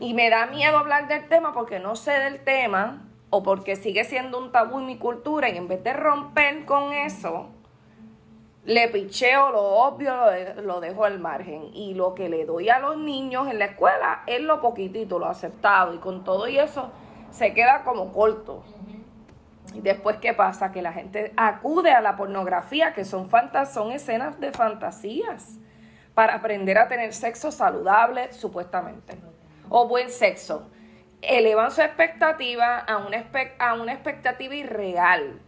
Y 0.00 0.14
me 0.14 0.30
da 0.30 0.46
miedo 0.46 0.78
hablar 0.78 1.08
del 1.08 1.28
tema 1.28 1.52
porque 1.52 1.80
no 1.80 1.96
sé 1.96 2.12
del 2.12 2.44
tema 2.44 3.02
o 3.30 3.42
porque 3.42 3.74
sigue 3.74 4.04
siendo 4.04 4.38
un 4.38 4.52
tabú 4.52 4.78
en 4.78 4.86
mi 4.86 4.98
cultura 4.98 5.50
y 5.50 5.56
en 5.56 5.66
vez 5.66 5.82
de 5.82 5.92
romper 5.92 6.64
con 6.64 6.92
eso, 6.92 7.48
le 8.64 8.86
picheo 8.88 9.50
lo 9.50 9.60
obvio, 9.60 10.14
lo, 10.14 10.62
lo 10.62 10.80
dejo 10.80 11.04
al 11.04 11.18
margen. 11.18 11.70
Y 11.74 11.94
lo 11.94 12.14
que 12.14 12.28
le 12.28 12.44
doy 12.44 12.68
a 12.68 12.78
los 12.78 12.98
niños 12.98 13.48
en 13.48 13.58
la 13.58 13.64
escuela 13.64 14.22
es 14.28 14.40
lo 14.40 14.60
poquitito, 14.60 15.18
lo 15.18 15.26
aceptado. 15.26 15.92
Y 15.92 15.98
con 15.98 16.22
todo 16.22 16.46
y 16.46 16.58
eso 16.58 16.92
se 17.32 17.52
queda 17.52 17.82
como 17.82 18.12
corto. 18.12 18.62
Después, 19.74 20.16
¿qué 20.16 20.34
pasa? 20.34 20.72
Que 20.72 20.82
la 20.82 20.92
gente 20.92 21.32
acude 21.36 21.90
a 21.90 22.00
la 22.00 22.16
pornografía, 22.16 22.92
que 22.94 23.04
son, 23.04 23.28
son 23.70 23.92
escenas 23.92 24.40
de 24.40 24.52
fantasías, 24.52 25.58
para 26.14 26.34
aprender 26.34 26.78
a 26.78 26.88
tener 26.88 27.12
sexo 27.12 27.52
saludable, 27.52 28.32
supuestamente, 28.32 29.18
o 29.68 29.86
buen 29.86 30.10
sexo. 30.10 30.70
Elevan 31.20 31.70
su 31.70 31.82
expectativa 31.82 32.78
a 32.78 32.96
una, 32.98 33.24
a 33.58 33.74
una 33.74 33.92
expectativa 33.92 34.54
irreal 34.54 35.40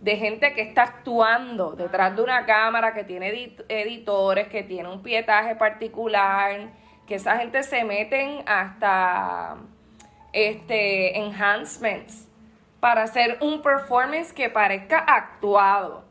de 0.00 0.16
gente 0.16 0.52
que 0.54 0.62
está 0.62 0.82
actuando 0.82 1.72
detrás 1.72 2.14
de 2.14 2.22
una 2.22 2.44
cámara, 2.46 2.94
que 2.94 3.04
tiene 3.04 3.56
editores, 3.68 4.48
que 4.48 4.62
tiene 4.62 4.88
un 4.88 5.02
pietaje 5.02 5.56
particular, 5.56 6.68
que 7.06 7.16
esa 7.16 7.36
gente 7.38 7.62
se 7.62 7.84
meten 7.84 8.42
hasta 8.46 9.56
este 10.32 11.18
enhancements 11.18 12.27
para 12.80 13.02
hacer 13.02 13.38
un 13.40 13.62
performance 13.62 14.32
que 14.32 14.48
parezca 14.50 14.98
actuado. 14.98 16.04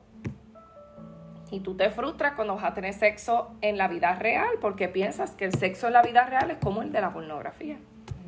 Y 1.50 1.62
tú 1.62 1.78
te 1.78 1.90
frustras 1.90 2.34
cuando 2.34 2.56
vas 2.56 2.66
a 2.66 2.74
tener 2.74 2.94
sexo 2.94 3.52
en 3.62 3.78
la 3.78 3.88
vida 3.88 4.14
real 4.16 4.50
porque 4.60 4.90
piensas 4.90 5.32
que 5.32 5.46
el 5.46 5.54
sexo 5.54 5.88
en 5.88 5.94
la 5.94 6.02
vida 6.02 6.26
real 6.26 6.52
es 6.52 6.58
como 6.58 6.82
el 6.82 6.92
de 6.92 7.00
la 7.00 7.12
pornografía. 7.12 7.78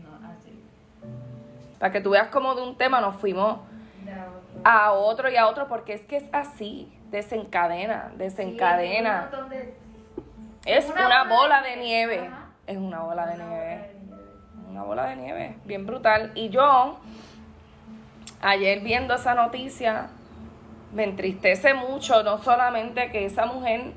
No, 0.01 0.29
así. 0.29 0.57
Para 1.79 1.91
que 1.91 1.99
tú 1.99 2.11
veas 2.11 2.29
como 2.29 2.55
de 2.55 2.61
un 2.61 2.77
tema 2.77 3.01
nos 3.01 3.15
fuimos 3.17 3.59
a 4.63 4.91
otro 4.93 5.29
y 5.29 5.35
a 5.35 5.47
otro 5.47 5.67
porque 5.67 5.93
es 5.93 6.01
que 6.01 6.17
es 6.17 6.25
así, 6.31 6.91
desencadena, 7.11 8.11
desencadena. 8.15 9.29
es, 10.65 10.89
una, 10.89 11.25
bola 11.25 11.61
de 11.61 11.75
nieve. 11.75 12.29
Es 12.67 12.77
una 12.77 13.01
bola 13.01 13.25
de 13.25 13.37
nieve. 13.37 13.91
Una 14.69 14.83
bola 14.83 15.07
de 15.07 15.15
nieve, 15.17 15.57
bien 15.65 15.85
brutal. 15.85 16.31
Y 16.35 16.49
yo 16.49 16.99
ayer 18.41 18.81
viendo 18.81 19.15
esa 19.15 19.35
noticia, 19.35 20.09
me 20.93 21.03
entristece 21.03 21.73
mucho, 21.73 22.23
no 22.23 22.41
solamente 22.41 23.11
que 23.11 23.25
esa 23.25 23.45
mujer 23.45 23.93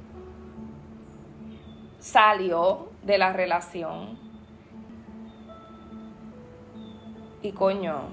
salió 2.01 2.91
de 3.03 3.19
la 3.19 3.33
relación. 3.33 4.19
Y 7.43 7.53
coño, 7.53 8.11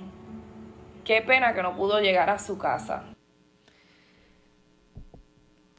qué 1.03 1.21
pena 1.21 1.53
que 1.53 1.61
no 1.61 1.75
pudo 1.75 1.99
llegar 1.99 2.29
a 2.29 2.39
su 2.39 2.57
casa. 2.57 3.03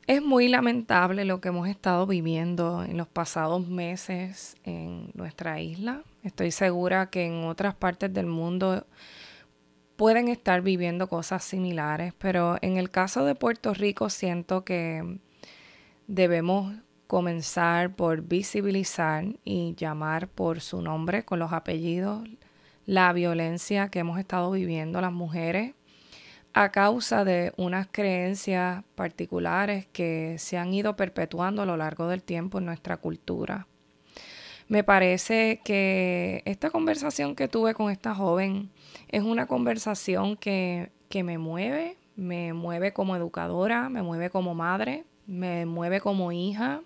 Es 0.07 0.23
muy 0.23 0.49
lamentable 0.49 1.25
lo 1.25 1.41
que 1.41 1.49
hemos 1.49 1.69
estado 1.69 2.05
viviendo 2.05 2.83
en 2.83 2.97
los 2.97 3.07
pasados 3.07 3.69
meses 3.69 4.57
en 4.65 5.11
nuestra 5.15 5.61
isla. 5.61 6.03
Estoy 6.25 6.51
segura 6.51 7.11
que 7.11 7.27
en 7.27 7.45
otras 7.45 7.77
partes 7.77 8.13
del 8.13 8.27
mundo 8.27 8.85
pueden 10.01 10.29
estar 10.29 10.63
viviendo 10.63 11.11
cosas 11.11 11.45
similares, 11.45 12.15
pero 12.17 12.57
en 12.63 12.79
el 12.79 12.89
caso 12.89 13.27
de 13.27 13.35
Puerto 13.35 13.75
Rico 13.75 14.09
siento 14.09 14.65
que 14.65 15.19
debemos 16.07 16.75
comenzar 17.07 17.95
por 17.95 18.23
visibilizar 18.23 19.27
y 19.45 19.75
llamar 19.75 20.29
por 20.29 20.63
su 20.63 20.81
nombre 20.81 21.27
con 21.27 21.39
los 21.39 21.53
apellidos 21.53 22.27
la 22.87 23.13
violencia 23.13 23.91
que 23.91 23.99
hemos 23.99 24.19
estado 24.19 24.51
viviendo 24.53 25.03
las 25.03 25.13
mujeres 25.13 25.75
a 26.55 26.73
causa 26.73 27.27
de 27.27 27.53
unas 27.59 27.87
creencias 27.93 28.83
particulares 28.95 29.87
que 29.93 30.37
se 30.39 30.57
han 30.57 30.73
ido 30.73 30.97
perpetuando 30.97 31.61
a 31.61 31.67
lo 31.67 31.77
largo 31.77 32.09
del 32.09 32.23
tiempo 32.23 32.57
en 32.57 32.65
nuestra 32.65 32.97
cultura. 32.97 33.67
Me 34.71 34.85
parece 34.85 35.61
que 35.65 36.43
esta 36.45 36.71
conversación 36.71 37.35
que 37.35 37.49
tuve 37.49 37.75
con 37.75 37.91
esta 37.91 38.15
joven 38.15 38.71
es 39.09 39.25
una 39.25 39.47
conversación 39.49 40.37
que, 40.37 40.93
me 41.13 41.39
mueve, 41.39 41.97
me 42.15 42.53
mueve 42.53 42.93
como 42.93 43.17
educadora, 43.17 43.89
me 43.89 44.01
mueve 44.03 44.31
como 44.31 44.55
madre, 44.55 45.07
me 45.27 45.67
mueve 45.67 46.01
como 46.01 46.31
hija 46.31 46.83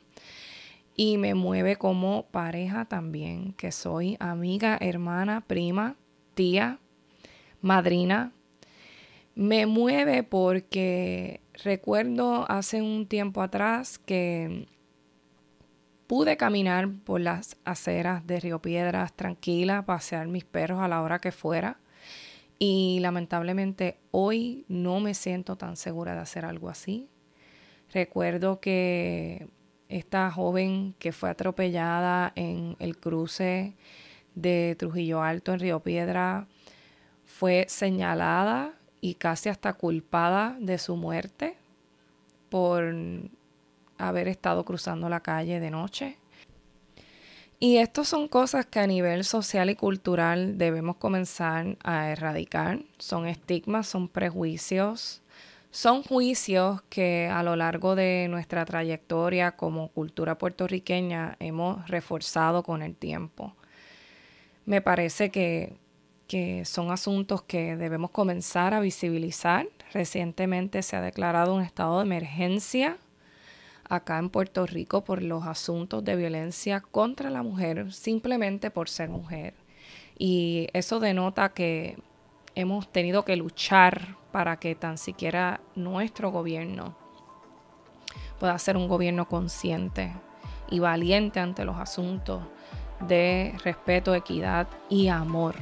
y 0.97 1.19
me 1.19 1.35
mueve 1.35 1.77
como 1.77 2.25
pareja 2.31 2.87
también, 2.87 3.53
que 3.53 3.71
soy 3.71 4.17
amiga, 4.19 4.79
hermana, 4.81 5.43
prima, 5.43 5.97
tía, 6.33 6.79
madrina. 7.61 8.33
Me 9.35 9.67
mueve 9.67 10.23
porque 10.23 11.43
recuerdo 11.63 12.51
hace 12.51 12.81
un 12.81 13.07
tiempo 13.07 13.43
atrás 13.43 13.99
que 13.99 14.69
pude 16.07 16.37
caminar 16.37 16.89
por 17.05 17.21
las 17.21 17.57
aceras 17.65 18.27
de 18.27 18.41
Río 18.41 18.61
Piedras 18.61 19.13
tranquila, 19.15 19.85
pasear 19.87 20.27
mis 20.27 20.45
perros 20.45 20.81
a 20.81 20.89
la 20.89 21.03
hora 21.03 21.21
que 21.21 21.33
fuera. 21.33 21.79
Y 22.59 22.99
lamentablemente 23.01 23.99
hoy 24.11 24.65
no 24.69 25.01
me 25.01 25.15
siento 25.15 25.57
tan 25.57 25.77
segura 25.77 26.15
de 26.15 26.21
hacer 26.21 26.45
algo 26.45 26.69
así. 26.69 27.09
Recuerdo 27.93 28.61
que 28.61 29.49
esta 29.89 30.31
joven 30.31 30.95
que 30.99 31.13
fue 31.13 31.31
atropellada 31.31 32.33
en 32.37 32.77
el 32.79 32.97
cruce 32.97 33.75
de 34.35 34.77
Trujillo 34.79 35.23
Alto 35.23 35.53
en 35.53 35.61
Río 35.61 35.81
Piedra 35.81 36.47
fue 37.25 37.67
señalada 37.69 38.73
y 39.01 39.15
casi 39.15 39.49
hasta 39.49 39.75
culpada 39.75 40.57
de 40.61 40.79
su 40.79 40.97
muerte 40.97 41.57
por 42.49 42.95
haber 44.09 44.29
estado 44.29 44.65
cruzando 44.65 45.09
la 45.09 45.21
calle 45.21 45.61
de 45.61 45.71
noche. 45.71 46.19
Y 47.59 47.79
estas 47.79 48.09
son 48.09 48.29
cosas 48.29 48.67
que 48.67 48.81
a 48.81 48.87
nivel 48.87 49.25
social 49.25 49.71
y 49.71 49.75
cultural 49.75 50.59
debemos 50.59 50.97
comenzar 50.97 51.79
a 51.83 52.11
erradicar. 52.11 52.81
Son 52.99 53.27
estigmas, 53.27 53.87
son 53.87 54.09
prejuicios, 54.09 55.23
son 55.71 56.03
juicios 56.03 56.83
que 56.89 57.29
a 57.33 57.43
lo 57.43 57.57
largo 57.57 57.97
de 57.97 58.29
nuestra 58.31 58.65
trayectoria 58.65 59.57
como 59.57 59.89
cultura 59.89 60.39
puertorriqueña 60.39 61.37
hemos 61.41 61.89
reforzado 61.89 62.63
con 62.63 62.83
el 62.83 62.95
tiempo. 62.95 63.57
Me 64.67 64.81
parece 64.81 65.31
que, 65.31 65.77
son 66.65 66.91
asuntos 66.91 67.43
que 67.43 67.77
debemos 67.77 68.11
comenzar 68.11 68.75
a 68.75 68.81
visibilizar. 68.81 69.67
Recientemente 69.93 70.83
se 70.83 70.97
ha 70.97 71.01
declarado 71.01 71.55
un 71.55 71.63
estado 71.63 71.99
de 71.99 72.05
emergencia 72.05 72.99
acá 73.89 74.19
en 74.19 74.31
Puerto 74.31 74.67
Rico 74.67 75.05
por 75.05 75.23
los 75.23 75.47
asuntos 75.47 76.05
de 76.05 76.17
violencia 76.17 76.81
contra 76.81 77.31
la 77.31 77.43
mujer 77.43 77.93
simplemente 77.93 78.71
por 78.71 78.89
ser 78.89 79.09
mujer. 79.09 79.55
Y 80.19 80.69
eso 80.73 81.01
denota 81.01 81.51
que 81.51 81.99
hemos 82.55 82.89
tenido 82.93 83.25
que 83.25 83.37
luchar 83.37 84.17
para 84.33 84.57
que 84.59 84.75
tan 84.75 84.99
siquiera 84.99 85.61
nuestro 85.75 86.31
gobierno 86.31 86.97
pueda 88.39 88.59
ser 88.59 88.77
un 88.77 88.89
gobierno 88.89 89.29
consciente 89.29 90.13
y 90.71 90.79
valiente 90.79 91.41
ante 91.41 91.65
los 91.65 91.77
asuntos 91.77 92.43
de 93.07 93.55
respeto, 93.65 94.15
equidad 94.15 94.67
y 94.89 95.09
amor. 95.09 95.55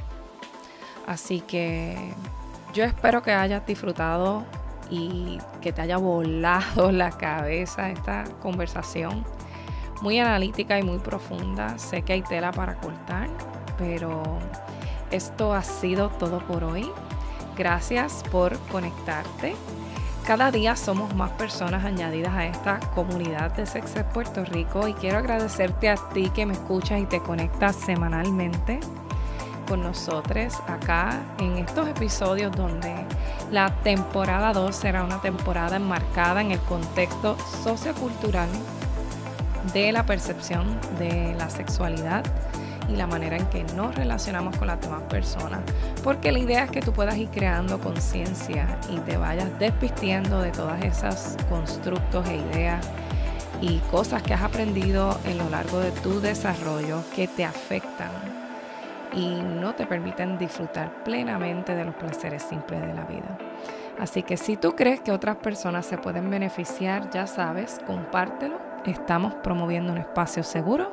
Así 1.05 1.41
que 1.41 1.97
yo 2.73 2.83
espero 2.83 3.21
que 3.21 3.31
hayas 3.31 3.65
disfrutado 3.65 4.45
y 4.93 5.39
que 5.61 5.73
te 5.73 5.81
haya 5.81 5.97
volado 5.97 6.91
la 6.91 7.11
cabeza 7.11 7.89
esta 7.89 8.25
conversación. 8.41 9.25
Muy 10.01 10.19
analítica 10.19 10.77
y 10.77 10.83
muy 10.83 10.99
profunda. 10.99 11.77
Sé 11.79 12.03
que 12.03 12.13
hay 12.13 12.21
tela 12.21 12.51
para 12.51 12.75
cortar, 12.75 13.29
pero 13.77 14.21
esto 15.11 15.53
ha 15.53 15.63
sido 15.63 16.09
todo 16.09 16.39
por 16.39 16.63
hoy. 16.63 16.89
Gracias 17.57 18.23
por 18.31 18.57
conectarte. 18.67 19.55
Cada 20.25 20.51
día 20.51 20.75
somos 20.75 21.13
más 21.15 21.31
personas 21.31 21.83
añadidas 21.83 22.33
a 22.33 22.45
esta 22.45 22.79
comunidad 22.95 23.51
de 23.55 23.65
Sexes 23.65 24.05
Puerto 24.13 24.45
Rico 24.45 24.87
y 24.87 24.93
quiero 24.93 25.17
agradecerte 25.17 25.89
a 25.89 25.95
ti 25.95 26.29
que 26.29 26.45
me 26.45 26.53
escuchas 26.53 27.01
y 27.01 27.05
te 27.05 27.19
conectas 27.19 27.75
semanalmente 27.75 28.79
con 29.67 29.81
nosotros 29.81 30.53
acá 30.67 31.21
en 31.39 31.57
estos 31.57 31.87
episodios 31.87 32.51
donde 32.55 32.93
la 33.51 33.69
temporada 33.83 34.53
2 34.53 34.75
será 34.75 35.03
una 35.03 35.21
temporada 35.21 35.75
enmarcada 35.75 36.41
en 36.41 36.51
el 36.51 36.59
contexto 36.59 37.37
sociocultural 37.63 38.49
de 39.73 39.91
la 39.91 40.05
percepción 40.05 40.79
de 40.97 41.35
la 41.37 41.49
sexualidad 41.49 42.23
y 42.89 42.95
la 42.95 43.07
manera 43.07 43.37
en 43.37 43.45
que 43.47 43.63
nos 43.75 43.95
relacionamos 43.95 44.57
con 44.57 44.67
las 44.67 44.81
demás 44.81 45.03
personas. 45.03 45.61
Porque 46.03 46.31
la 46.31 46.39
idea 46.39 46.65
es 46.65 46.71
que 46.71 46.81
tú 46.81 46.91
puedas 46.91 47.15
ir 47.17 47.29
creando 47.29 47.79
conciencia 47.79 48.77
y 48.89 48.97
te 48.99 49.17
vayas 49.17 49.57
despistiendo 49.57 50.41
de 50.41 50.51
todas 50.51 50.83
esas 50.83 51.37
constructos 51.49 52.27
e 52.27 52.35
ideas 52.35 52.85
y 53.61 53.77
cosas 53.91 54.21
que 54.21 54.33
has 54.33 54.41
aprendido 54.41 55.17
en 55.25 55.37
lo 55.37 55.49
largo 55.49 55.79
de 55.79 55.91
tu 55.91 56.19
desarrollo 56.19 57.03
que 57.15 57.27
te 57.27 57.45
afectan 57.45 58.42
y 59.13 59.41
no 59.41 59.73
te 59.75 59.85
permiten 59.85 60.37
disfrutar 60.37 61.03
plenamente 61.03 61.75
de 61.75 61.85
los 61.85 61.95
placeres 61.95 62.43
simples 62.43 62.81
de 62.81 62.93
la 62.93 63.05
vida. 63.05 63.37
Así 63.99 64.23
que 64.23 64.37
si 64.37 64.57
tú 64.57 64.75
crees 64.75 65.01
que 65.01 65.11
otras 65.11 65.37
personas 65.37 65.85
se 65.85 65.97
pueden 65.97 66.29
beneficiar, 66.29 67.09
ya 67.11 67.27
sabes, 67.27 67.79
compártelo. 67.85 68.59
Estamos 68.85 69.35
promoviendo 69.35 69.93
un 69.93 69.99
espacio 69.99 70.43
seguro 70.43 70.91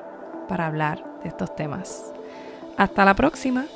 para 0.49 0.67
hablar 0.67 1.03
de 1.23 1.29
estos 1.29 1.55
temas. 1.57 2.13
Hasta 2.77 3.05
la 3.05 3.15
próxima. 3.15 3.67